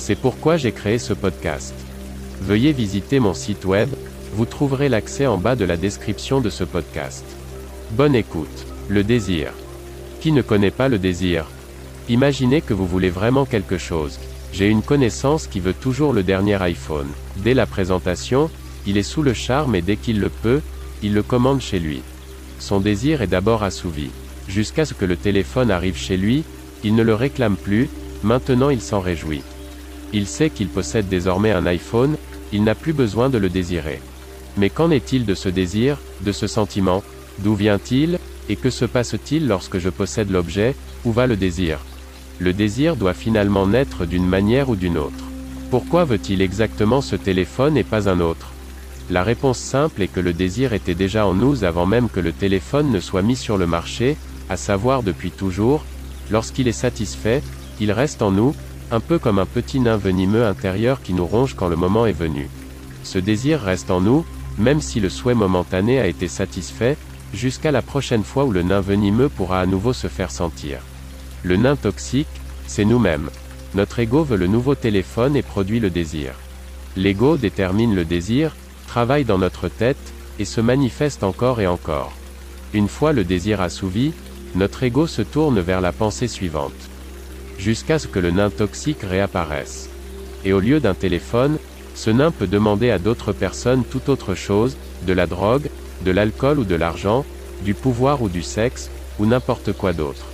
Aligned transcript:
C'est 0.00 0.14
pourquoi 0.14 0.56
j'ai 0.56 0.72
créé 0.72 0.98
ce 0.98 1.12
podcast. 1.12 1.74
Veuillez 2.40 2.72
visiter 2.72 3.20
mon 3.20 3.34
site 3.34 3.66
web, 3.66 3.90
vous 4.32 4.46
trouverez 4.46 4.88
l'accès 4.88 5.26
en 5.26 5.36
bas 5.36 5.56
de 5.56 5.66
la 5.66 5.76
description 5.76 6.40
de 6.40 6.48
ce 6.48 6.64
podcast. 6.64 7.22
Bonne 7.90 8.14
écoute. 8.14 8.66
Le 8.88 9.04
désir. 9.04 9.52
Qui 10.22 10.32
ne 10.32 10.40
connaît 10.40 10.70
pas 10.70 10.88
le 10.88 10.98
désir? 10.98 11.44
Imaginez 12.08 12.62
que 12.62 12.72
vous 12.72 12.86
voulez 12.86 13.10
vraiment 13.10 13.44
quelque 13.44 13.76
chose. 13.76 14.18
J'ai 14.54 14.68
une 14.68 14.80
connaissance 14.80 15.46
qui 15.46 15.60
veut 15.60 15.74
toujours 15.74 16.14
le 16.14 16.22
dernier 16.22 16.60
iPhone. 16.62 17.08
Dès 17.36 17.52
la 17.52 17.66
présentation, 17.66 18.50
il 18.86 18.96
est 18.96 19.02
sous 19.02 19.22
le 19.22 19.34
charme 19.34 19.74
et 19.74 19.82
dès 19.82 19.96
qu'il 19.96 20.18
le 20.18 20.30
peut, 20.30 20.62
il 21.02 21.12
le 21.12 21.22
commande 21.22 21.60
chez 21.60 21.78
lui. 21.78 22.00
Son 22.58 22.80
désir 22.80 23.20
est 23.20 23.26
d'abord 23.26 23.62
assouvi. 23.64 24.08
Jusqu'à 24.48 24.86
ce 24.86 24.94
que 24.94 25.04
le 25.04 25.16
téléphone 25.16 25.70
arrive 25.70 25.98
chez 25.98 26.16
lui, 26.16 26.42
il 26.84 26.94
ne 26.94 27.02
le 27.02 27.14
réclame 27.14 27.56
plus, 27.56 27.90
maintenant 28.22 28.70
il 28.70 28.80
s'en 28.80 29.00
réjouit. 29.00 29.42
Il 30.12 30.26
sait 30.26 30.50
qu'il 30.50 30.68
possède 30.68 31.08
désormais 31.08 31.52
un 31.52 31.66
iPhone, 31.66 32.16
il 32.52 32.64
n'a 32.64 32.74
plus 32.74 32.92
besoin 32.92 33.28
de 33.28 33.38
le 33.38 33.48
désirer. 33.48 34.00
Mais 34.56 34.70
qu'en 34.70 34.90
est-il 34.90 35.24
de 35.24 35.34
ce 35.34 35.48
désir, 35.48 35.98
de 36.22 36.32
ce 36.32 36.46
sentiment? 36.46 37.02
D'où 37.38 37.54
vient-il? 37.54 38.18
Et 38.48 38.56
que 38.56 38.70
se 38.70 38.84
passe-t-il 38.84 39.46
lorsque 39.46 39.78
je 39.78 39.88
possède 39.88 40.30
l'objet? 40.30 40.74
Où 41.04 41.12
va 41.12 41.26
le 41.26 41.36
désir? 41.36 41.78
Le 42.40 42.52
désir 42.52 42.96
doit 42.96 43.14
finalement 43.14 43.66
naître 43.66 44.06
d'une 44.06 44.26
manière 44.26 44.68
ou 44.68 44.76
d'une 44.76 44.98
autre. 44.98 45.24
Pourquoi 45.70 46.04
veut-il 46.04 46.42
exactement 46.42 47.00
ce 47.00 47.14
téléphone 47.14 47.76
et 47.76 47.84
pas 47.84 48.08
un 48.08 48.18
autre? 48.18 48.52
La 49.08 49.22
réponse 49.22 49.58
simple 49.58 50.02
est 50.02 50.08
que 50.08 50.20
le 50.20 50.32
désir 50.32 50.72
était 50.72 50.94
déjà 50.94 51.26
en 51.26 51.34
nous 51.34 51.64
avant 51.64 51.86
même 51.86 52.08
que 52.08 52.20
le 52.20 52.32
téléphone 52.32 52.90
ne 52.90 53.00
soit 53.00 53.22
mis 53.22 53.36
sur 53.36 53.56
le 53.56 53.66
marché, 53.66 54.16
à 54.48 54.56
savoir 54.56 55.02
depuis 55.02 55.30
toujours, 55.30 55.84
lorsqu'il 56.30 56.66
est 56.66 56.72
satisfait, 56.72 57.42
il 57.80 57.92
reste 57.92 58.22
en 58.22 58.32
nous, 58.32 58.54
un 58.90 59.00
peu 59.00 59.18
comme 59.18 59.38
un 59.38 59.46
petit 59.46 59.80
nain 59.80 59.96
venimeux 59.96 60.44
intérieur 60.44 61.00
qui 61.02 61.12
nous 61.12 61.26
ronge 61.26 61.54
quand 61.54 61.68
le 61.68 61.76
moment 61.76 62.06
est 62.06 62.12
venu. 62.12 62.48
Ce 63.04 63.18
désir 63.18 63.60
reste 63.60 63.90
en 63.90 64.00
nous, 64.00 64.24
même 64.58 64.80
si 64.80 65.00
le 65.00 65.08
souhait 65.08 65.34
momentané 65.34 66.00
a 66.00 66.06
été 66.06 66.28
satisfait, 66.28 66.96
jusqu'à 67.32 67.70
la 67.70 67.82
prochaine 67.82 68.24
fois 68.24 68.44
où 68.44 68.52
le 68.52 68.62
nain 68.62 68.80
venimeux 68.80 69.28
pourra 69.28 69.60
à 69.60 69.66
nouveau 69.66 69.92
se 69.92 70.08
faire 70.08 70.30
sentir. 70.30 70.80
Le 71.42 71.56
nain 71.56 71.76
toxique, 71.76 72.26
c'est 72.66 72.84
nous-mêmes. 72.84 73.30
Notre 73.74 74.00
ego 74.00 74.24
veut 74.24 74.36
le 74.36 74.48
nouveau 74.48 74.74
téléphone 74.74 75.36
et 75.36 75.42
produit 75.42 75.80
le 75.80 75.90
désir. 75.90 76.32
L'ego 76.96 77.36
détermine 77.36 77.94
le 77.94 78.04
désir, 78.04 78.56
travaille 78.88 79.24
dans 79.24 79.38
notre 79.38 79.68
tête, 79.68 80.12
et 80.40 80.44
se 80.44 80.60
manifeste 80.60 81.22
encore 81.22 81.60
et 81.60 81.66
encore. 81.66 82.12
Une 82.72 82.88
fois 82.88 83.12
le 83.12 83.24
désir 83.24 83.60
assouvi, 83.60 84.12
notre 84.54 84.82
ego 84.82 85.06
se 85.06 85.22
tourne 85.22 85.60
vers 85.60 85.80
la 85.80 85.92
pensée 85.92 86.28
suivante. 86.28 86.89
Jusqu'à 87.60 87.98
ce 87.98 88.06
que 88.06 88.18
le 88.18 88.30
nain 88.30 88.48
toxique 88.48 89.02
réapparaisse. 89.02 89.90
Et 90.46 90.54
au 90.54 90.60
lieu 90.60 90.80
d'un 90.80 90.94
téléphone, 90.94 91.58
ce 91.94 92.08
nain 92.08 92.30
peut 92.30 92.46
demander 92.46 92.90
à 92.90 92.98
d'autres 92.98 93.34
personnes 93.34 93.84
tout 93.84 94.08
autre 94.08 94.34
chose, 94.34 94.78
de 95.06 95.12
la 95.12 95.26
drogue, 95.26 95.68
de 96.02 96.10
l'alcool 96.10 96.60
ou 96.60 96.64
de 96.64 96.74
l'argent, 96.74 97.26
du 97.62 97.74
pouvoir 97.74 98.22
ou 98.22 98.30
du 98.30 98.40
sexe, 98.40 98.90
ou 99.18 99.26
n'importe 99.26 99.74
quoi 99.74 99.92
d'autre. 99.92 100.24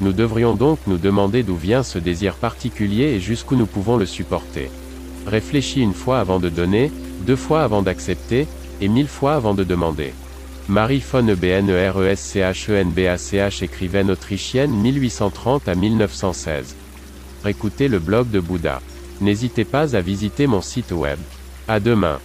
Nous 0.00 0.12
devrions 0.12 0.54
donc 0.54 0.78
nous 0.86 0.96
demander 0.96 1.42
d'où 1.42 1.56
vient 1.56 1.82
ce 1.82 1.98
désir 1.98 2.34
particulier 2.34 3.14
et 3.16 3.20
jusqu'où 3.20 3.56
nous 3.56 3.66
pouvons 3.66 3.96
le 3.96 4.06
supporter. 4.06 4.70
Réfléchis 5.26 5.80
une 5.80 5.92
fois 5.92 6.20
avant 6.20 6.38
de 6.38 6.48
donner, 6.48 6.92
deux 7.26 7.34
fois 7.34 7.64
avant 7.64 7.82
d'accepter, 7.82 8.46
et 8.80 8.86
mille 8.86 9.08
fois 9.08 9.34
avant 9.34 9.54
de 9.54 9.64
demander. 9.64 10.14
Marie 10.70 11.00
von 11.00 11.26
Ebnereschenbach 11.26 13.60
écrivaine 13.60 14.08
autrichienne 14.08 14.70
1830 14.70 15.66
à 15.66 15.74
1916. 15.74 16.76
Écoutez 17.44 17.88
le 17.88 17.98
blog 17.98 18.30
de 18.30 18.38
Bouddha. 18.38 18.80
N'hésitez 19.20 19.64
pas 19.64 19.96
à 19.96 20.00
visiter 20.00 20.46
mon 20.46 20.60
site 20.60 20.92
web. 20.92 21.18
À 21.66 21.80
demain. 21.80 22.20